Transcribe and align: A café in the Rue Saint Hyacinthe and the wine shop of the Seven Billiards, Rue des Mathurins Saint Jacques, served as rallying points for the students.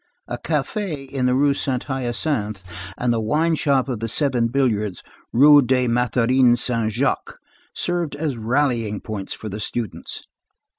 A 0.27 0.39
café 0.39 1.07
in 1.07 1.27
the 1.27 1.35
Rue 1.35 1.53
Saint 1.53 1.83
Hyacinthe 1.85 2.63
and 2.97 3.13
the 3.13 3.21
wine 3.21 3.53
shop 3.53 3.87
of 3.87 3.99
the 3.99 4.07
Seven 4.07 4.47
Billiards, 4.47 5.03
Rue 5.31 5.61
des 5.61 5.87
Mathurins 5.87 6.57
Saint 6.59 6.91
Jacques, 6.91 7.37
served 7.75 8.15
as 8.15 8.35
rallying 8.35 8.99
points 9.01 9.33
for 9.33 9.47
the 9.47 9.59
students. 9.59 10.23